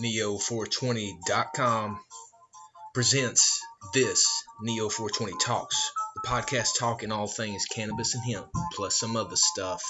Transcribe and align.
Neo420.com 0.00 2.00
presents 2.94 3.60
this 3.92 4.26
Neo420 4.64 5.38
Talks, 5.40 5.92
the 6.16 6.28
podcast 6.28 6.78
talking 6.78 7.12
all 7.12 7.26
things 7.26 7.66
cannabis 7.66 8.14
and 8.14 8.24
hemp, 8.24 8.46
plus 8.74 8.98
some 8.98 9.16
other 9.16 9.36
stuff. 9.36 9.82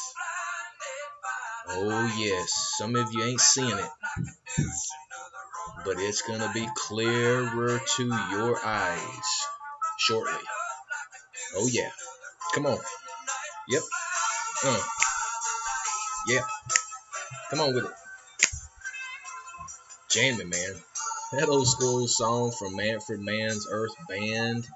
Oh, 1.69 2.15
yes, 2.19 2.75
some 2.79 2.96
of 2.96 3.12
you 3.12 3.23
ain't 3.23 3.41
seeing 3.41 3.69
it, 3.69 3.91
but 5.85 5.99
it's 5.99 6.22
gonna 6.22 6.50
be 6.53 6.66
clearer 6.76 7.80
to 7.96 8.04
your 8.04 8.58
eyes 8.64 9.46
shortly. 9.98 10.32
Oh, 11.56 11.69
yeah, 11.71 11.90
come 12.54 12.66
on. 12.66 12.78
Yep. 13.69 13.82
Uh. 14.64 14.82
Yeah. 16.28 16.42
Come 17.50 17.60
on 17.60 17.74
with 17.74 17.84
it. 17.84 17.91
Jamming, 20.12 20.51
man. 20.51 20.75
That 21.33 21.48
old 21.48 21.66
school 21.66 22.07
song 22.07 22.52
from 22.52 22.77
Manfred 22.77 23.21
Mann's 23.21 23.66
Earth 23.71 23.95
Band 24.11 24.69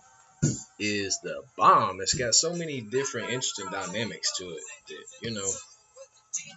is 0.78 1.18
the 1.22 1.42
bomb. 1.58 2.00
It's 2.00 2.14
got 2.14 2.34
so 2.34 2.54
many 2.54 2.80
different 2.80 3.28
interesting 3.28 3.66
dynamics 3.70 4.38
to 4.38 4.44
it 4.44 4.62
that, 4.88 5.04
you 5.20 5.32
know, 5.32 5.52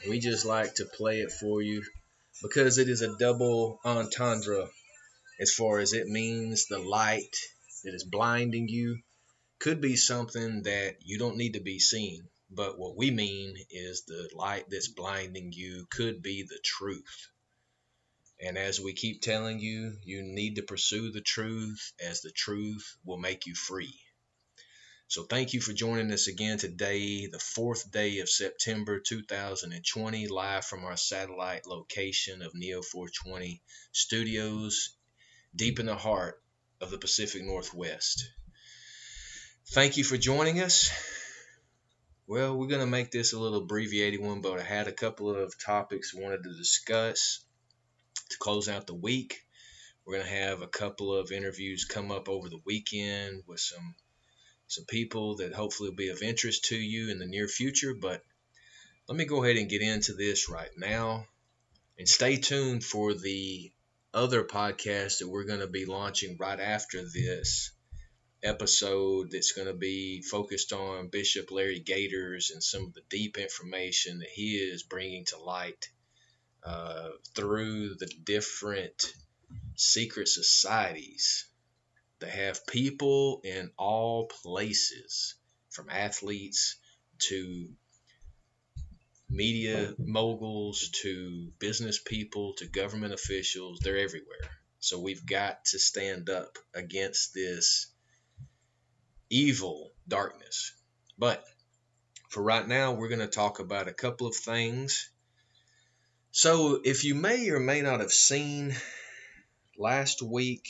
we 0.07 0.19
just 0.19 0.45
like 0.45 0.75
to 0.75 0.85
play 0.85 1.19
it 1.19 1.29
for 1.29 1.61
you 1.61 1.83
because 2.41 2.77
it 2.77 2.88
is 2.88 3.02
a 3.02 3.17
double 3.17 3.81
entendre 3.83 4.69
as 5.41 5.53
far 5.53 5.80
as 5.80 5.91
it 5.91 6.07
means 6.07 6.67
the 6.67 6.80
light 6.80 7.35
that 7.83 7.93
is 7.93 8.05
blinding 8.05 8.69
you 8.69 8.97
could 9.59 9.81
be 9.81 9.97
something 9.97 10.63
that 10.63 10.95
you 11.03 11.19
don't 11.19 11.35
need 11.35 11.55
to 11.55 11.61
be 11.61 11.80
seen. 11.80 12.23
But 12.49 12.80
what 12.80 12.95
we 12.95 13.11
mean 13.11 13.55
is 13.71 14.03
the 14.03 14.30
light 14.33 14.67
that's 14.69 14.88
blinding 14.88 15.52
you 15.52 15.85
could 15.91 16.21
be 16.23 16.43
the 16.43 16.59
truth. 16.63 17.27
And 18.41 18.57
as 18.57 18.79
we 18.79 18.93
keep 18.93 19.21
telling 19.21 19.59
you, 19.59 19.98
you 20.03 20.21
need 20.21 20.55
to 20.55 20.61
pursue 20.61 21.11
the 21.11 21.21
truth 21.21 21.91
as 22.00 22.22
the 22.22 22.31
truth 22.31 22.95
will 23.03 23.17
make 23.17 23.45
you 23.45 23.53
free. 23.53 24.00
So 25.08 25.23
thank 25.23 25.53
you 25.53 25.59
for 25.59 25.73
joining 25.73 26.11
us 26.13 26.27
again 26.27 26.58
today, 26.58 27.25
the 27.25 27.39
fourth 27.39 27.91
day 27.91 28.19
of 28.19 28.30
September 28.30 29.00
2020, 29.00 30.28
live 30.28 30.63
from 30.63 30.86
our 30.86 30.95
satellite 30.95 31.66
location 31.66 32.41
of 32.41 32.53
Neo 32.53 32.81
420 32.81 33.61
Studios, 33.91 34.95
deep 35.56 35.80
in 35.80 35.88
the 35.88 35.95
heart 35.95 36.41
of 36.80 36.91
the 36.91 37.00
Pacific 37.00 37.44
Northwest. 37.44 38.30
Thank 39.72 39.97
you 39.97 40.03
for 40.03 40.16
joining 40.16 40.61
us. 40.61 40.91
Well, 42.28 42.56
we're 42.56 42.67
going 42.67 42.81
to 42.81 42.88
make 42.88 43.09
this 43.09 43.33
a 43.33 43.39
little 43.39 43.63
abbreviated 43.63 44.22
one, 44.22 44.41
but 44.41 44.59
I 44.59 44.63
had 44.63 44.88
a 44.88 44.94
couple 44.94 45.35
of 45.35 45.59
topics 45.59 46.13
wanted 46.13 46.44
to 46.44 46.56
discuss 46.56 47.44
to 48.29 48.38
close 48.38 48.69
out 48.69 48.88
the 48.88 48.93
week. 48.93 49.45
We're 50.05 50.15
going 50.15 50.27
to 50.27 50.33
have 50.33 50.61
a 50.61 50.67
couple 50.67 51.13
of 51.13 51.31
interviews 51.31 51.85
come 51.85 52.11
up 52.11 52.29
over 52.29 52.49
the 52.49 52.61
weekend 52.66 53.43
with 53.47 53.59
some 53.59 53.95
some 54.67 54.85
people 54.85 55.38
that 55.38 55.53
hopefully 55.53 55.89
will 55.89 55.95
be 55.95 56.09
of 56.09 56.21
interest 56.21 56.66
to 56.66 56.75
you 56.75 57.09
in 57.09 57.17
the 57.17 57.25
near 57.25 57.47
future, 57.47 57.95
but 57.95 58.23
let 59.07 59.17
me 59.17 59.25
go 59.25 59.43
ahead 59.43 59.57
and 59.57 59.67
get 59.67 59.81
into 59.81 60.13
this 60.13 60.47
right 60.47 60.69
now. 60.77 61.25
And 61.97 62.07
stay 62.07 62.38
tuned 62.38 62.83
for 62.83 63.16
the 63.16 63.71
other 64.13 64.44
podcast 64.44 65.19
that 65.19 65.27
we're 65.27 65.45
going 65.45 65.61
to 65.61 65.67
be 65.67 65.85
launching 65.85 66.38
right 66.38 66.59
after 66.59 67.01
this 67.01 67.71
episode 68.44 69.31
that's 69.31 69.51
going 69.51 69.67
to 69.67 69.73
be 69.73 70.21
focused 70.21 70.71
on 70.71 71.07
Bishop 71.09 71.51
Larry 71.51 71.79
Gaiters 71.79 72.51
and 72.51 72.63
some 72.63 72.85
of 72.85 72.94
the 72.94 73.01
deep 73.09 73.38
information 73.38 74.19
that 74.19 74.29
he 74.29 74.57
is 74.57 74.83
bringing 74.83 75.25
to 75.25 75.39
light 75.39 75.89
uh, 76.63 77.09
through 77.35 77.95
the 77.95 78.11
different 78.23 79.13
secret 79.75 80.27
societies 80.27 81.45
that 82.19 82.29
have 82.29 82.67
people 82.67 83.41
in 83.43 83.71
all 83.77 84.27
places, 84.27 85.35
from 85.69 85.89
athletes 85.89 86.75
to 87.19 87.69
media 89.29 89.94
moguls 90.00 90.89
to 90.89 91.51
business 91.59 92.00
people 92.00 92.53
to 92.57 92.66
government 92.66 93.13
officials. 93.13 93.79
They're 93.79 93.97
everywhere. 93.97 94.38
So 94.79 95.00
we've 95.00 95.25
got 95.25 95.66
to 95.66 95.79
stand 95.79 96.29
up 96.29 96.57
against 96.73 97.34
this 97.34 97.88
evil 99.29 99.91
darkness. 100.07 100.73
But 101.17 101.44
for 102.29 102.41
right 102.41 102.67
now, 102.67 102.94
we're 102.94 103.09
going 103.09 103.19
to 103.19 103.28
talk 103.28 103.59
about 103.59 103.88
a 103.88 103.94
couple 103.94 104.28
of 104.28 104.35
things 104.35 105.09
so, 106.31 106.79
if 106.84 107.03
you 107.03 107.16
may 107.16 107.50
or 107.50 107.59
may 107.59 107.81
not 107.81 108.01
have 108.01 108.12
seen 108.12 108.75
last 109.78 110.22
week, 110.22 110.67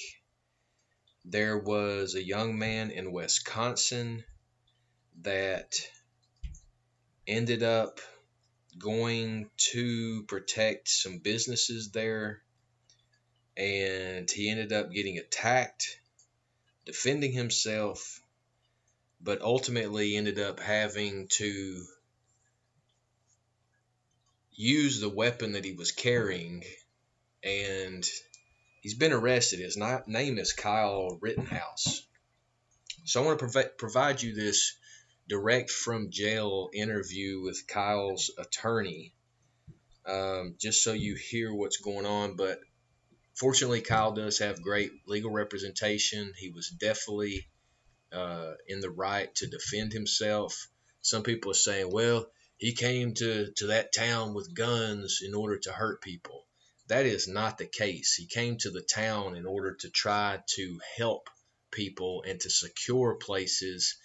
there 1.26 1.58
was 1.58 2.16
a 2.16 2.24
young 2.24 2.58
man 2.58 2.92
in 2.92 3.12
Wisconsin 3.12 4.24
that 5.22 5.76
ended 7.28 7.62
up 7.62 8.00
going 8.78 9.50
to 9.58 10.24
protect 10.24 10.88
some 10.88 11.20
businesses 11.20 11.92
there, 11.92 12.42
and 13.58 14.32
he 14.32 14.50
ended 14.50 14.72
up 14.72 14.92
getting 14.92 15.18
attacked, 15.18 16.00
defending 16.86 17.34
himself, 17.34 18.22
but 19.20 19.42
ultimately 19.42 20.16
ended 20.16 20.40
up 20.40 20.62
having 20.62 21.28
to 21.28 21.84
used 24.60 25.02
the 25.02 25.08
weapon 25.08 25.54
that 25.54 25.64
he 25.64 25.72
was 25.72 25.94
carrying, 25.94 26.62
and 27.42 28.06
he's 28.82 28.94
been 28.94 29.14
arrested. 29.14 29.60
His 29.60 29.78
name 29.78 30.38
is 30.38 30.52
Kyle 30.52 31.18
Rittenhouse. 31.22 32.06
So 33.06 33.24
I 33.24 33.26
want 33.26 33.40
to 33.40 33.48
prov- 33.48 33.78
provide 33.78 34.22
you 34.22 34.36
this 34.36 34.76
direct 35.30 35.70
from 35.72 36.12
jail 36.12 36.70
interview 36.74 37.42
with 37.42 37.68
Kyle's 37.68 38.32
attorney, 38.38 39.14
um, 40.06 40.56
just 40.60 40.84
so 40.84 40.92
you 40.92 41.16
hear 41.16 41.54
what's 41.54 41.78
going 41.78 42.06
on. 42.06 42.36
But 42.36 42.60
fortunately, 43.36 43.80
Kyle 43.80 44.12
does 44.12 44.40
have 44.40 44.62
great 44.62 44.92
legal 45.08 45.32
representation. 45.32 46.34
He 46.38 46.50
was 46.50 46.68
definitely 46.68 47.48
uh, 48.12 48.56
in 48.68 48.82
the 48.82 48.90
right 48.90 49.34
to 49.36 49.48
defend 49.48 49.94
himself. 49.94 50.68
Some 51.02 51.24
people 51.24 51.52
are 51.52 51.56
saying, 51.56 51.90
well, 51.94 52.26
he 52.60 52.74
came 52.74 53.14
to, 53.14 53.52
to 53.56 53.68
that 53.68 53.94
town 53.94 54.34
with 54.34 54.54
guns 54.54 55.22
in 55.26 55.34
order 55.34 55.58
to 55.60 55.72
hurt 55.72 56.02
people. 56.02 56.46
That 56.88 57.06
is 57.06 57.26
not 57.26 57.58
the 57.58 57.66
case. 57.66 58.16
He 58.16 58.26
came 58.26 58.58
to 58.58 58.70
the 58.70 58.82
town 58.82 59.38
in 59.38 59.46
order 59.46 59.76
to 59.76 59.90
try 59.90 60.42
to 60.56 60.80
help 60.98 61.30
people 61.72 62.24
and 62.28 62.38
to 62.42 62.50
secure 62.50 63.16
places. 63.16 63.96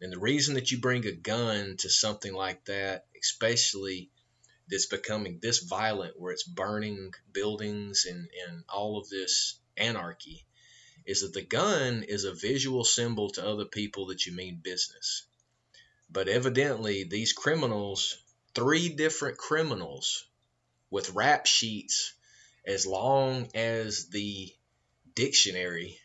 And 0.00 0.10
the 0.10 0.18
reason 0.18 0.54
that 0.54 0.70
you 0.70 0.78
bring 0.78 1.04
a 1.04 1.12
gun 1.12 1.76
to 1.80 1.90
something 1.90 2.32
like 2.32 2.64
that, 2.64 3.04
especially 3.20 4.08
that's 4.70 4.86
becoming 4.86 5.38
this 5.42 5.58
violent, 5.58 6.18
where 6.18 6.32
it's 6.32 6.48
burning 6.48 7.12
buildings 7.32 8.06
and, 8.08 8.26
and 8.48 8.64
all 8.70 8.98
of 8.98 9.10
this 9.10 9.60
anarchy, 9.76 10.46
is 11.04 11.20
that 11.20 11.34
the 11.34 11.42
gun 11.42 12.04
is 12.04 12.24
a 12.24 12.32
visual 12.32 12.84
symbol 12.84 13.28
to 13.32 13.46
other 13.46 13.66
people 13.66 14.06
that 14.06 14.24
you 14.24 14.32
mean 14.32 14.60
business. 14.62 15.27
But 16.10 16.28
evidently, 16.28 17.04
these 17.04 17.32
criminals, 17.32 18.16
three 18.54 18.88
different 18.88 19.36
criminals 19.36 20.24
with 20.90 21.10
rap 21.10 21.46
sheets 21.46 22.14
as 22.66 22.86
long 22.86 23.50
as 23.54 24.08
the 24.08 24.50
dictionary, 25.14 25.98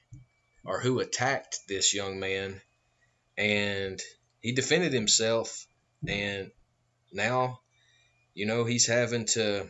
are 0.66 0.80
who 0.80 1.00
attacked 1.00 1.59
this 1.68 1.94
young 1.94 2.19
man. 2.19 2.62
And 3.38 4.02
he 4.41 4.52
defended 4.52 4.94
himself. 4.94 5.66
And 6.08 6.52
now, 7.12 7.62
you 8.34 8.46
know, 8.46 8.66
he's 8.66 8.88
having 8.88 9.25
to 9.28 9.70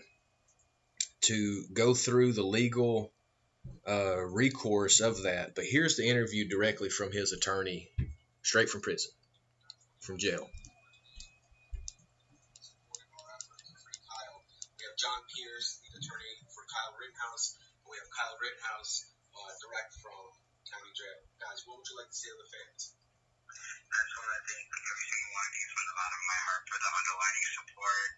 to 1.21 1.65
go 1.71 1.93
through 1.93 2.33
the 2.33 2.43
legal 2.43 3.13
uh, 3.87 4.17
recourse 4.17 4.99
of 4.99 5.23
that. 5.23 5.55
But 5.55 5.65
here's 5.65 5.95
the 5.95 6.07
interview 6.07 6.49
directly 6.49 6.89
from 6.89 7.11
his 7.11 7.31
attorney, 7.31 7.89
straight 8.41 8.69
from 8.69 8.81
prison 8.81 9.11
from 10.03 10.19
jail. 10.19 10.43
We 10.43 10.51
have 14.83 14.99
John 14.99 15.23
Peters, 15.31 15.79
the 15.79 15.95
attorney 15.95 16.33
for 16.51 16.67
Kyle 16.67 16.91
Rittenhouse, 16.99 17.55
and 17.55 17.87
we 17.87 17.95
have 17.95 18.11
Kyle 18.11 18.35
Rittenhouse, 18.35 19.15
uh, 19.31 19.51
direct 19.63 19.95
from 20.03 20.27
county 20.67 20.91
jail. 20.91 21.23
Guys, 21.39 21.63
what 21.63 21.79
would 21.79 21.87
you 21.87 21.95
like 22.03 22.11
to 22.11 22.19
say 22.19 22.27
to 22.27 22.35
the 22.35 22.49
fans? 22.51 22.99
I 23.47 23.95
just 24.03 24.15
want 24.19 24.27
to 24.27 24.43
thank 24.43 24.67
every 24.75 25.07
single 25.07 25.31
one 25.39 25.47
of 25.47 25.55
you 25.55 25.67
from 25.71 25.85
the 25.87 25.95
bottom 25.95 26.19
of 26.19 26.27
my 26.27 26.39
heart 26.51 26.63
for 26.67 26.79
the 26.83 26.91
underlining 26.99 27.47
support. 27.63 28.11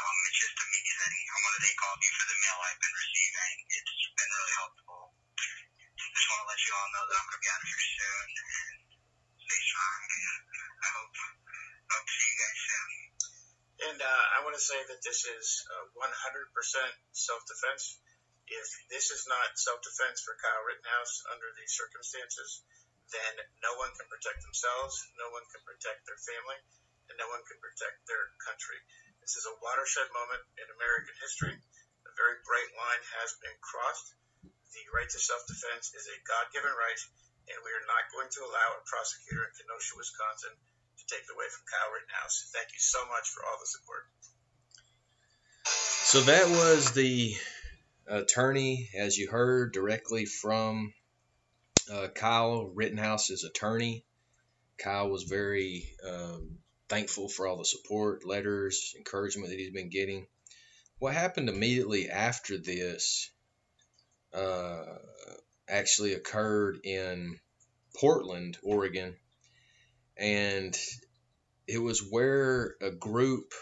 Um, 0.00 0.16
it's 0.24 0.40
just 0.40 0.56
amazing. 0.56 1.20
I 1.20 1.36
want 1.36 1.52
to 1.52 1.62
thank 1.68 1.78
all 1.84 1.94
of 1.94 2.00
you 2.00 2.12
for 2.16 2.26
the 2.32 2.38
mail 2.48 2.58
I've 2.64 2.80
been 2.80 2.96
receiving. 2.96 3.54
It's 3.76 4.08
been 4.08 4.32
really 4.40 4.54
helpful. 4.56 5.12
Just 5.36 6.26
want 6.32 6.40
to 6.40 6.48
let 6.48 6.60
you 6.64 6.72
all 6.72 6.88
know 6.96 7.04
that 7.12 7.16
I'm 7.20 7.28
going 7.28 7.36
to 7.36 7.44
be 7.44 7.50
out 7.52 7.60
of 7.60 7.68
here 7.68 7.84
soon 7.92 8.28
and 8.40 8.76
stay 9.44 9.60
strong. 9.68 10.00
I 10.84 10.88
hope, 10.94 11.12
hope 11.16 12.06
to 12.06 12.14
see 12.14 12.28
you 12.28 12.38
guys 12.38 12.58
soon. 12.64 12.90
And 13.74 13.92
uh, 14.04 14.24
I 14.36 14.44
want 14.44 14.52
to 14.52 14.60
say 14.60 14.76
that 14.76 15.00
this 15.00 15.24
is 15.24 15.64
uh, 15.72 15.88
100% 15.96 16.12
self-defense. 17.16 17.96
if 18.44 18.68
this 18.92 19.08
is 19.08 19.24
not 19.24 19.56
self-defense 19.56 20.20
for 20.20 20.36
Kyle 20.36 20.64
Rittenhouse 20.68 21.24
under 21.32 21.48
these 21.56 21.72
circumstances, 21.72 22.60
then 23.08 23.40
no 23.64 23.72
one 23.80 23.88
can 23.96 24.04
protect 24.12 24.44
themselves, 24.44 25.00
no 25.16 25.32
one 25.32 25.44
can 25.48 25.64
protect 25.64 26.04
their 26.04 26.20
family, 26.20 26.60
and 27.08 27.16
no 27.16 27.28
one 27.32 27.40
can 27.48 27.56
protect 27.64 28.04
their 28.04 28.36
country. 28.44 28.76
This 29.24 29.40
is 29.40 29.48
a 29.48 29.56
watershed 29.64 30.12
moment 30.12 30.44
in 30.60 30.68
American 30.76 31.16
history. 31.24 31.56
A 31.56 32.12
very 32.20 32.36
bright 32.44 32.72
line 32.76 33.04
has 33.24 33.32
been 33.40 33.56
crossed. 33.64 34.12
The 34.44 34.84
right 34.92 35.08
to 35.08 35.20
self-defense 35.20 35.96
is 35.96 36.04
a 36.04 36.22
God-given 36.28 36.74
right, 36.76 37.02
and 37.48 37.58
we 37.64 37.72
are 37.72 37.88
not 37.88 38.12
going 38.12 38.28
to 38.28 38.44
allow 38.44 38.68
a 38.76 38.84
prosecutor 38.84 39.48
in 39.48 39.52
Kenosha, 39.56 39.96
Wisconsin, 39.96 40.52
to 40.98 41.04
take 41.14 41.24
away 41.34 41.46
from 41.50 41.64
Kyle 41.70 41.92
Rittenhouse. 41.92 42.50
Thank 42.54 42.68
you 42.72 42.80
so 42.80 42.98
much 43.06 43.28
for 43.28 43.42
all 43.44 43.58
the 43.60 43.66
support. 43.66 44.04
So 45.66 46.20
that 46.20 46.48
was 46.48 46.92
the 46.92 47.34
attorney, 48.06 48.90
as 48.96 49.16
you 49.16 49.30
heard 49.30 49.72
directly 49.72 50.26
from 50.26 50.92
uh, 51.92 52.08
Kyle 52.14 52.66
Rittenhouse's 52.66 53.44
attorney. 53.44 54.04
Kyle 54.78 55.08
was 55.08 55.24
very 55.24 55.88
um, 56.06 56.58
thankful 56.88 57.28
for 57.28 57.46
all 57.46 57.56
the 57.56 57.64
support, 57.64 58.26
letters, 58.26 58.94
encouragement 58.96 59.50
that 59.50 59.58
he's 59.58 59.72
been 59.72 59.90
getting. 59.90 60.26
What 60.98 61.14
happened 61.14 61.48
immediately 61.48 62.10
after 62.10 62.58
this 62.58 63.30
uh, 64.32 64.84
actually 65.68 66.14
occurred 66.14 66.80
in 66.84 67.38
Portland, 67.96 68.58
Oregon, 68.62 69.16
and 70.16 70.76
it 71.66 71.78
was 71.78 72.00
where 72.00 72.76
a 72.80 72.90
group. 72.90 73.52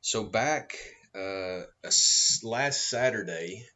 So 0.00 0.24
back 0.24 0.76
uh, 1.14 1.62
last 2.42 2.88
Saturday, 2.88 3.66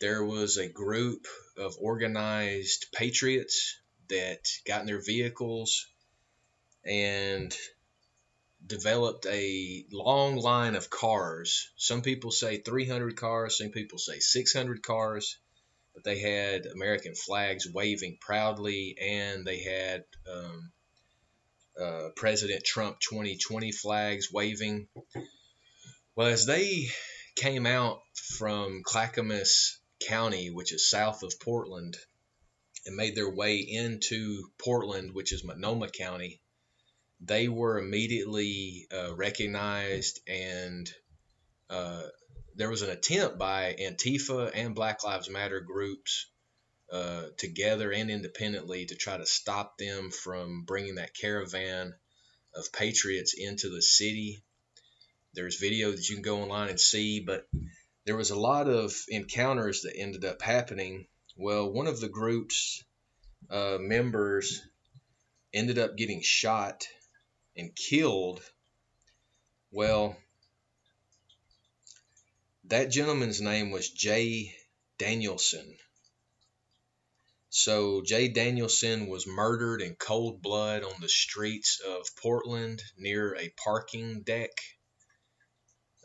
there 0.00 0.24
was 0.24 0.56
a 0.56 0.68
group 0.68 1.26
of 1.56 1.76
organized 1.80 2.86
patriots 2.92 3.78
that 4.08 4.40
got 4.66 4.80
in 4.80 4.86
their 4.86 5.02
vehicles 5.02 5.86
and 6.84 7.54
developed 8.66 9.26
a 9.26 9.84
long 9.92 10.36
line 10.36 10.74
of 10.74 10.90
cars. 10.90 11.70
Some 11.76 12.02
people 12.02 12.30
say 12.30 12.58
300 12.58 13.16
cars, 13.16 13.58
some 13.58 13.70
people 13.70 13.98
say 13.98 14.18
600 14.18 14.82
cars, 14.82 15.38
but 15.94 16.04
they 16.04 16.18
had 16.18 16.66
American 16.66 17.14
flags 17.14 17.66
waving 17.72 18.18
proudly 18.20 18.96
and 19.00 19.46
they 19.46 19.62
had 19.62 20.04
um, 20.32 20.72
uh, 21.80 22.08
President 22.16 22.64
Trump 22.64 22.98
2020 23.00 23.72
flags 23.72 24.32
waving. 24.32 24.88
Well, 26.16 26.28
as 26.28 26.46
they 26.46 26.88
came 27.36 27.66
out 27.66 28.00
from 28.14 28.82
Clackamas 28.84 29.78
County, 30.06 30.50
which 30.50 30.72
is 30.72 30.90
south 30.90 31.22
of 31.22 31.38
Portland, 31.40 31.96
and 32.84 32.96
made 32.96 33.14
their 33.14 33.30
way 33.30 33.58
into 33.58 34.50
Portland, 34.58 35.14
which 35.14 35.32
is 35.32 35.44
Multnomah 35.44 35.90
County, 35.90 36.40
they 37.20 37.48
were 37.48 37.78
immediately 37.78 38.86
uh, 38.92 39.14
recognized 39.14 40.20
and 40.26 40.90
uh, 41.70 42.02
there 42.56 42.70
was 42.70 42.82
an 42.82 42.90
attempt 42.90 43.38
by 43.38 43.74
Antifa 43.80 44.50
and 44.54 44.74
Black 44.74 45.04
Lives 45.04 45.30
Matter 45.30 45.60
groups 45.60 46.26
uh, 46.92 47.26
together 47.38 47.90
and 47.90 48.10
independently 48.10 48.86
to 48.86 48.94
try 48.94 49.16
to 49.16 49.26
stop 49.26 49.78
them 49.78 50.10
from 50.10 50.64
bringing 50.64 50.96
that 50.96 51.14
caravan 51.14 51.94
of 52.54 52.72
patriots 52.72 53.34
into 53.36 53.70
the 53.70 53.80
city. 53.80 54.42
There's 55.34 55.58
video 55.58 55.92
that 55.92 56.08
you 56.08 56.16
can 56.16 56.22
go 56.22 56.42
online 56.42 56.68
and 56.68 56.80
see, 56.80 57.20
but 57.20 57.48
there 58.04 58.16
was 58.16 58.30
a 58.30 58.38
lot 58.38 58.68
of 58.68 58.94
encounters 59.08 59.82
that 59.82 59.96
ended 59.96 60.24
up 60.24 60.42
happening. 60.42 61.06
Well, 61.36 61.72
one 61.72 61.86
of 61.86 62.00
the 62.00 62.10
group's 62.10 62.84
uh, 63.48 63.78
members 63.80 64.60
ended 65.54 65.78
up 65.78 65.96
getting 65.96 66.20
shot 66.20 66.86
and 67.56 67.74
killed. 67.74 68.42
Well, 69.70 70.16
that 72.72 72.90
gentleman's 72.90 73.42
name 73.42 73.70
was 73.70 73.90
Jay 73.90 74.56
Danielson. 74.96 75.76
So 77.50 78.00
Jay 78.00 78.28
Danielson 78.28 79.08
was 79.08 79.26
murdered 79.26 79.82
in 79.82 79.94
cold 79.94 80.40
blood 80.40 80.82
on 80.82 80.94
the 81.02 81.08
streets 81.10 81.82
of 81.86 82.06
Portland 82.16 82.82
near 82.96 83.36
a 83.36 83.52
parking 83.62 84.22
deck. 84.22 84.52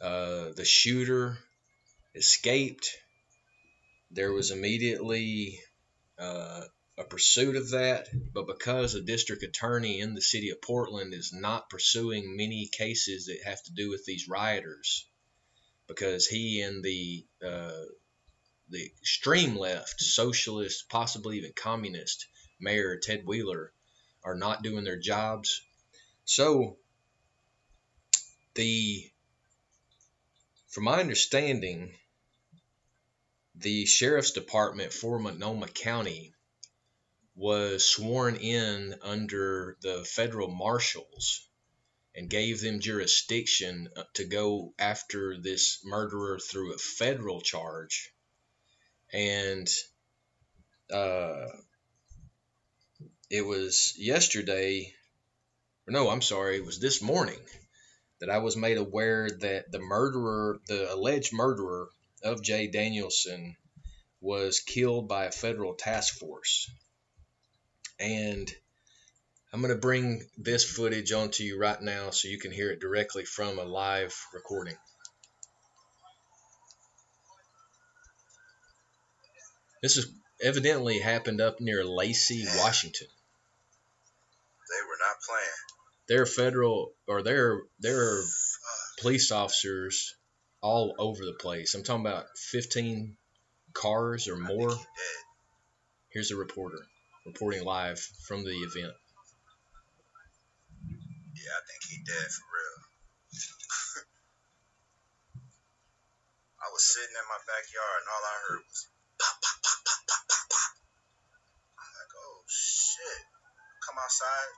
Uh, 0.02 0.50
the 0.58 0.66
shooter 0.66 1.38
escaped. 2.14 2.90
There 4.12 4.34
was 4.34 4.52
immediately 4.52 5.62
uh, 6.20 6.64
a 6.98 7.04
pursuit 7.06 7.56
of 7.56 7.70
that, 7.70 8.10
but 8.34 8.46
because 8.46 8.94
a 8.94 9.02
district 9.02 9.44
attorney 9.44 10.02
in 10.02 10.16
the 10.16 10.22
city 10.22 10.50
of 10.50 10.62
Portland 10.62 11.14
is 11.14 11.32
not 11.32 11.70
pursuing 11.70 12.36
many 12.36 12.68
cases 12.70 13.28
that 13.28 13.50
have 13.50 13.64
to 13.64 13.72
do 13.72 13.90
with 13.90 14.04
these 14.04 14.28
rioters, 14.28 15.08
because 15.88 16.28
he 16.28 16.62
and 16.62 16.84
the 16.84 17.26
uh, 17.46 17.86
the 18.70 18.86
extreme 19.00 19.56
left, 19.56 20.02
socialist, 20.02 20.90
possibly 20.90 21.38
even 21.38 21.54
communist 21.56 22.28
mayor 22.60 22.98
Ted 22.98 23.26
Wheeler 23.26 23.72
are 24.24 24.36
not 24.36 24.64
doing 24.64 24.84
their 24.84 25.00
jobs. 25.00 25.62
So 26.26 26.78
the 28.56 29.10
from 30.68 30.84
my 30.84 31.00
understanding, 31.00 31.94
the 33.56 33.86
sheriff's 33.86 34.32
department 34.32 34.94
for 34.94 35.18
Multnomah 35.18 35.70
County 35.70 36.34
was 37.36 37.86
sworn 37.86 38.36
in 38.36 38.96
under 39.02 39.78
the 39.82 40.04
federal 40.04 40.50
marshals 40.50 41.48
and 42.18 42.32
gave 42.32 42.60
them 42.60 42.80
jurisdiction 42.80 43.90
uh, 43.96 44.02
to 44.16 44.26
go 44.26 44.74
after 44.80 45.38
this 45.38 45.80
murderer 45.86 46.40
through 46.40 46.74
a 46.74 46.78
federal 46.78 47.40
charge. 47.42 48.12
And 49.14 49.70
uh, 50.92 51.46
it 53.30 53.46
was 53.46 53.94
yesterday, 54.00 54.92
or 55.88 55.92
no, 55.92 56.10
I'm 56.10 56.24
sorry, 56.24 56.58
it 56.58 56.66
was 56.66 56.80
this 56.80 57.04
morning 57.04 57.40
that 58.20 58.32
I 58.32 58.40
was 58.40 58.58
made 58.58 58.78
aware 58.78 59.30
that 59.42 59.72
the 59.72 59.80
murderer, 59.80 60.60
the 60.68 60.92
alleged 60.92 61.34
murderer 61.34 61.90
of 62.24 62.42
Jay 62.42 62.66
Danielson, 62.66 63.56
was 64.22 64.60
killed 64.60 65.08
by 65.08 65.26
a 65.26 65.32
federal 65.32 65.76
task 65.76 66.16
force 66.16 66.68
and 68.00 68.52
I'm 69.54 69.62
going 69.62 69.74
to 69.74 69.80
bring 69.80 70.24
this 70.38 70.64
footage 70.64 71.12
onto 71.14 71.44
you 71.44 71.60
right 71.60 71.82
now 71.82 72.10
so 72.10 72.28
you 72.28 72.38
can 72.38 72.52
hear 72.52 72.70
it 72.70 72.82
directly 72.82 73.24
from 73.24 73.60
a 73.60 73.64
live 73.64 74.14
recording. 74.34 74.76
This 79.82 79.96
has 79.96 80.08
evidently 80.42 81.00
happened 81.00 81.40
up 81.40 81.62
near 81.62 81.86
Lacey, 81.86 82.46
Washington. 82.58 83.08
They 84.70 84.84
were 84.86 84.98
not 85.00 85.22
playing. 85.26 85.50
They're 86.10 86.26
federal 86.26 86.94
or 87.08 87.22
they're 87.22 87.62
they're 87.80 88.22
police 89.00 89.32
officers 89.32 90.16
all 90.62 90.96
over 90.98 91.24
the 91.24 91.34
place. 91.34 91.74
I'm 91.74 91.84
talking 91.84 92.06
about 92.06 92.26
15 92.38 93.16
cars 93.74 94.28
or 94.28 94.36
more. 94.36 94.76
Here's 96.10 96.32
a 96.32 96.36
reporter 96.36 96.80
reporting 97.26 97.64
live 97.64 98.00
from 98.00 98.44
the 98.44 98.52
event. 98.52 98.94
He 101.88 102.04
dead 102.04 102.28
for 102.28 102.48
real. 102.52 102.80
I 106.60 106.68
was 106.68 106.84
sitting 106.84 107.16
in 107.16 107.28
my 107.32 107.40
backyard 107.48 108.00
and 108.04 108.12
all 108.12 108.28
I 108.28 108.38
heard 108.44 108.64
was 108.68 108.92
pop, 109.16 109.40
pop, 109.40 109.56
pop, 109.64 109.80
pop, 109.88 110.04
pop, 110.04 110.24
pop, 110.28 110.46
pop. 110.52 110.74
I'm 111.80 111.92
like, 111.96 112.12
oh 112.12 112.44
shit. 112.52 113.24
Come 113.88 114.04
outside. 114.04 114.52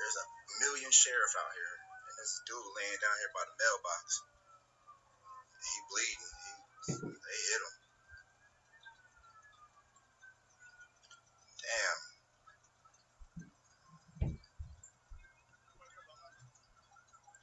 There's 0.00 0.16
a 0.16 0.26
million 0.64 0.88
sheriff 0.88 1.34
out 1.36 1.52
here. 1.52 1.76
And 2.08 2.14
there's 2.16 2.40
a 2.40 2.42
dude 2.48 2.72
laying 2.72 3.00
down 3.04 3.20
here 3.20 3.32
by 3.36 3.44
the 3.44 3.56
mailbox. 3.60 4.04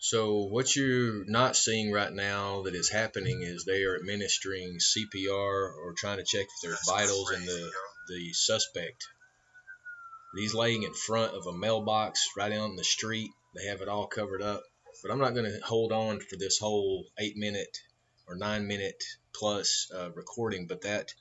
So 0.09 0.43
what 0.43 0.73
you're 0.73 1.25
not 1.25 1.57
seeing 1.57 1.91
right 1.91 2.13
now 2.13 2.61
that 2.61 2.75
is 2.75 2.89
happening 2.89 3.41
is 3.41 3.65
they 3.65 3.83
are 3.83 3.97
administering 3.97 4.77
CPR 4.79 5.75
or 5.75 5.93
trying 5.97 6.15
to 6.15 6.23
check 6.23 6.45
if 6.45 6.61
there's 6.63 6.79
vitals 6.87 7.33
in 7.33 7.45
the 7.45 7.71
the 8.07 8.31
suspect. 8.31 9.05
He's 10.33 10.53
laying 10.53 10.83
in 10.83 10.93
front 10.93 11.33
of 11.33 11.45
a 11.45 11.57
mailbox 11.57 12.25
right 12.37 12.53
in 12.53 12.77
the 12.77 12.85
street. 12.85 13.31
They 13.53 13.65
have 13.65 13.81
it 13.81 13.89
all 13.89 14.07
covered 14.07 14.41
up. 14.41 14.63
But 15.03 15.11
I'm 15.11 15.19
not 15.19 15.33
going 15.33 15.51
to 15.51 15.59
hold 15.65 15.91
on 15.91 16.21
for 16.21 16.37
this 16.37 16.57
whole 16.57 17.03
eight 17.19 17.35
minute 17.35 17.77
or 18.29 18.37
nine 18.37 18.65
minute 18.65 19.03
plus 19.33 19.91
uh, 19.93 20.11
recording, 20.11 20.67
but 20.67 20.83
that 20.83 21.13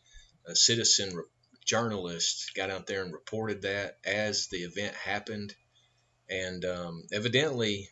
uh, 0.48 0.54
citizen 0.54 1.16
re- 1.16 1.24
journalist 1.64 2.52
got 2.54 2.70
out 2.70 2.86
there 2.86 3.02
and 3.02 3.12
reported 3.12 3.62
that 3.62 3.96
as 4.04 4.46
the 4.46 4.58
event 4.58 4.94
happened, 4.94 5.56
and 6.30 6.64
um, 6.64 7.02
evidently 7.12 7.88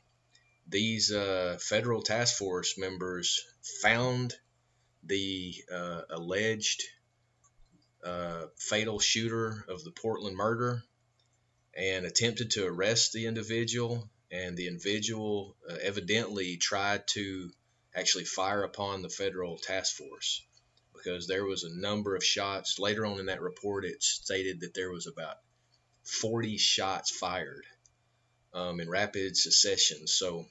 these 0.69 1.13
uh, 1.13 1.59
federal 1.61 2.03
task 2.03 2.37
force 2.37 2.79
members 2.79 3.45
found 3.83 4.35
the 5.03 5.55
uh, 5.73 6.03
alleged 6.11 6.83
uh, 8.05 8.47
fatal 8.57 8.99
shooter 8.99 9.65
of 9.69 9.85
the 9.85 9.91
Portland 9.91 10.37
murder 10.37 10.83
and 11.77 12.07
attempted 12.07 12.53
to 12.53 12.67
arrest 12.67 13.13
the 13.13 13.27
individual. 13.27 14.09
And 14.31 14.57
the 14.57 14.67
individual 14.69 15.57
uh, 15.69 15.77
evidently 15.83 16.57
tried 16.57 17.07
to 17.09 17.51
actually 17.95 18.25
fire 18.25 18.63
upon 18.63 19.03
the 19.03 19.09
federal 19.09 19.59
task 19.59 19.97
force 19.97 20.43
because 20.95 21.27
there 21.27 21.45
was 21.45 21.65
a 21.65 21.81
number 21.81 22.17
of 22.17 22.25
shots. 22.25 22.79
Later 22.79 23.07
on 23.07 23.21
in 23.21 23.27
that 23.27 23.41
report, 23.41 23.85
it 23.85 24.03
stated 24.03 24.61
that 24.61 24.75
there 24.75 24.91
was 24.91 25.07
about 25.07 25.37
40 26.05 26.57
shots 26.59 27.11
fired 27.11 27.65
um, 28.53 28.81
in 28.81 28.89
rapid 28.89 29.37
succession. 29.37 30.07
So 30.07 30.47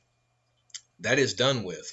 that 1.00 1.19
is 1.19 1.33
done 1.33 1.63
with. 1.63 1.91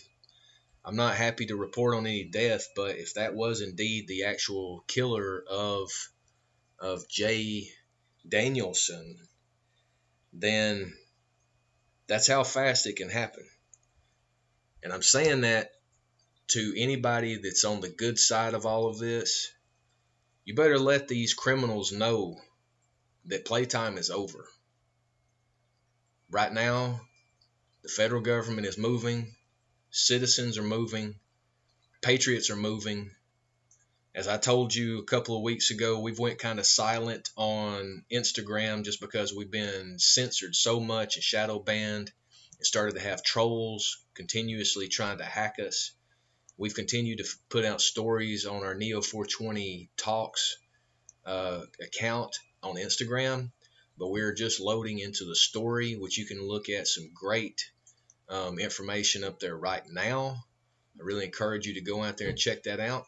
I'm 0.84 0.96
not 0.96 1.16
happy 1.16 1.46
to 1.46 1.56
report 1.56 1.94
on 1.94 2.06
any 2.06 2.24
death, 2.24 2.68
but 2.74 2.96
if 2.96 3.14
that 3.14 3.34
was 3.34 3.60
indeed 3.60 4.08
the 4.08 4.24
actual 4.24 4.84
killer 4.86 5.44
of 5.48 5.90
of 6.78 7.06
Jay 7.08 7.68
Danielson, 8.26 9.16
then 10.32 10.94
that's 12.06 12.26
how 12.26 12.44
fast 12.44 12.86
it 12.86 12.96
can 12.96 13.10
happen. 13.10 13.46
And 14.82 14.92
I'm 14.92 15.02
saying 15.02 15.42
that 15.42 15.70
to 16.48 16.74
anybody 16.76 17.36
that's 17.36 17.64
on 17.64 17.80
the 17.80 17.88
good 17.88 18.18
side 18.18 18.54
of 18.54 18.66
all 18.66 18.88
of 18.88 18.98
this. 18.98 19.52
You 20.44 20.54
better 20.54 20.78
let 20.78 21.06
these 21.06 21.34
criminals 21.34 21.92
know 21.92 22.40
that 23.26 23.44
playtime 23.44 23.98
is 23.98 24.10
over. 24.10 24.46
Right 26.30 26.52
now, 26.52 27.02
the 27.82 27.88
federal 27.88 28.20
government 28.20 28.66
is 28.66 28.76
moving, 28.76 29.34
citizens 29.90 30.58
are 30.58 30.62
moving, 30.62 31.14
patriots 32.02 32.50
are 32.50 32.56
moving. 32.56 33.10
As 34.14 34.28
I 34.28 34.38
told 34.38 34.74
you 34.74 34.98
a 34.98 35.04
couple 35.04 35.36
of 35.36 35.42
weeks 35.42 35.70
ago, 35.70 36.00
we've 36.00 36.18
went 36.18 36.38
kind 36.38 36.58
of 36.58 36.66
silent 36.66 37.30
on 37.36 38.04
Instagram 38.12 38.84
just 38.84 39.00
because 39.00 39.32
we've 39.32 39.50
been 39.50 39.98
censored 39.98 40.54
so 40.54 40.80
much 40.80 41.16
and 41.16 41.22
shadow 41.22 41.58
banned 41.58 42.10
and 42.58 42.66
started 42.66 42.96
to 42.96 43.00
have 43.00 43.22
trolls 43.22 44.04
continuously 44.14 44.88
trying 44.88 45.18
to 45.18 45.24
hack 45.24 45.56
us. 45.58 45.92
We've 46.58 46.74
continued 46.74 47.18
to 47.18 47.28
put 47.48 47.64
out 47.64 47.80
stories 47.80 48.44
on 48.44 48.64
our 48.64 48.74
Neo 48.74 49.00
420 49.00 49.90
Talks 49.96 50.58
uh, 51.24 51.62
account 51.80 52.36
on 52.62 52.76
Instagram 52.76 53.50
but 53.98 54.08
we're 54.08 54.32
just 54.32 54.60
loading 54.60 54.98
into 54.98 55.24
the 55.24 55.36
story, 55.36 55.96
which 55.96 56.18
you 56.18 56.26
can 56.26 56.46
look 56.46 56.68
at 56.68 56.88
some 56.88 57.10
great 57.14 57.70
um, 58.28 58.58
information 58.58 59.24
up 59.24 59.40
there 59.40 59.56
right 59.56 59.82
now. 59.90 60.44
I 60.98 61.02
really 61.02 61.24
encourage 61.24 61.66
you 61.66 61.74
to 61.74 61.80
go 61.80 62.02
out 62.02 62.16
there 62.16 62.28
and 62.28 62.38
check 62.38 62.64
that 62.64 62.80
out. 62.80 63.06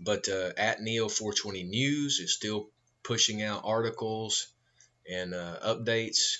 But 0.00 0.28
uh, 0.28 0.52
at 0.56 0.80
Neo 0.80 1.08
420 1.08 1.64
News 1.64 2.20
is 2.20 2.34
still 2.34 2.70
pushing 3.02 3.42
out 3.42 3.62
articles 3.64 4.48
and 5.10 5.34
uh, 5.34 5.58
updates. 5.64 6.36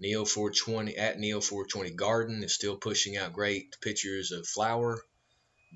Neo 0.00 0.24
420 0.24 0.96
at 0.96 1.18
Neo 1.18 1.40
420 1.40 1.90
Garden 1.90 2.44
is 2.44 2.54
still 2.54 2.76
pushing 2.76 3.16
out 3.16 3.32
great 3.32 3.76
pictures 3.80 4.32
of 4.32 4.46
flower. 4.46 5.02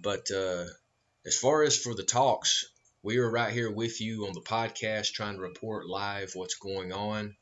But 0.00 0.30
uh, 0.30 0.64
as 1.26 1.38
far 1.38 1.62
as 1.62 1.76
for 1.76 1.94
the 1.94 2.04
talks, 2.04 2.66
we 3.02 3.18
are 3.18 3.28
right 3.28 3.52
here 3.52 3.70
with 3.70 4.00
you 4.00 4.26
on 4.26 4.32
the 4.32 4.40
podcast 4.40 5.12
trying 5.12 5.34
to 5.34 5.42
report 5.42 5.88
live 5.88 6.30
what's 6.34 6.54
going 6.54 6.92
on. 6.92 7.34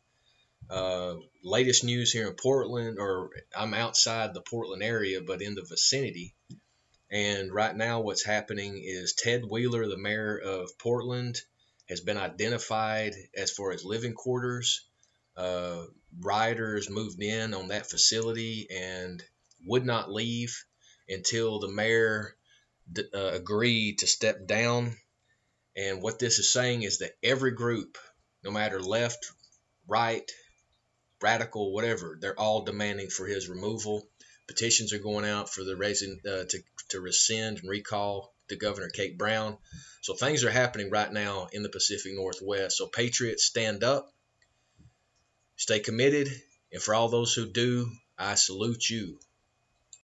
Uh, 0.71 1.17
latest 1.45 1.85
news 1.85 2.13
here 2.13 2.29
in 2.29 2.35
Portland, 2.35 2.99
or 2.99 3.31
I'm 3.55 3.75
outside 3.75 4.33
the 4.33 4.41
Portland 4.41 4.83
area, 4.83 5.21
but 5.21 5.43
in 5.43 5.55
the 5.55 5.63
vicinity. 5.63 6.35
And 7.11 7.53
right 7.53 7.77
now, 7.77 8.01
what's 8.01 8.25
happening 8.25 8.81
is 8.83 9.13
Ted 9.13 9.43
Wheeler, 9.45 9.87
the 9.87 9.99
mayor 9.99 10.39
of 10.39 10.79
Portland, 10.79 11.43
has 11.89 12.01
been 12.01 12.17
identified 12.17 13.15
as 13.37 13.51
far 13.51 13.73
as 13.73 13.85
living 13.85 14.15
quarters. 14.15 14.87
Uh, 15.37 15.85
rioters 16.21 16.89
moved 16.89 17.23
in 17.23 17.53
on 17.53 17.69
that 17.69 17.91
facility 17.91 18.69
and 18.71 19.23
would 19.67 19.85
not 19.85 20.11
leave 20.11 20.65
until 21.09 21.59
the 21.59 21.69
mayor 21.69 22.35
uh, 22.97 23.19
agreed 23.19 23.99
to 23.99 24.07
step 24.07 24.47
down 24.47 24.97
and 25.77 26.03
what 26.03 26.19
this 26.19 26.39
is 26.39 26.53
saying 26.53 26.83
is 26.83 26.99
that 26.99 27.17
every 27.23 27.53
group, 27.53 27.97
no 28.43 28.51
matter 28.51 28.81
left, 28.81 29.31
right, 29.87 30.29
radical, 31.23 31.73
whatever, 31.73 32.19
they're 32.21 32.39
all 32.39 32.65
demanding 32.65 33.09
for 33.09 33.27
his 33.27 33.49
removal. 33.49 34.09
Petitions 34.49 34.93
are 34.93 34.99
going 34.99 35.25
out 35.25 35.49
for 35.49 35.63
the 35.63 35.77
raising 35.77 36.19
uh, 36.27 36.45
to 36.49 36.59
to 36.89 37.01
rescind 37.01 37.59
and 37.59 37.69
recall 37.69 38.35
the 38.49 38.57
governor 38.57 38.89
Kate 38.89 39.17
Brown. 39.17 39.59
So 40.03 40.15
things 40.15 40.45
are 40.45 40.51
happening 40.51 40.91
right 40.91 41.13
now 41.13 41.49
in 41.53 41.63
the 41.63 41.69
Pacific 41.69 42.13
Northwest. 42.15 42.77
So 42.77 42.87
patriots, 42.87 43.45
stand 43.45 43.85
up, 43.85 44.13
stay 45.57 45.79
committed, 45.79 46.29
and 46.73 46.83
for 46.83 46.95
all 46.95 47.09
those 47.09 47.33
who 47.33 47.47
do, 47.47 47.91
I 48.19 48.35
salute 48.35 48.89
you. 48.91 49.21